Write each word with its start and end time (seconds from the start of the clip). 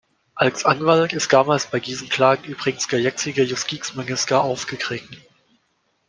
Als 0.33 0.65
Anwalt 0.65 1.13
ist 1.13 1.31
damals 1.31 1.67
bei 1.67 1.79
diesen 1.79 2.09
Klagen 2.09 2.45
übrigens 2.45 2.87
der 2.87 2.99
jetzige 2.99 3.43
Justizminister 3.43 4.41
aufgetreten. 4.43 5.15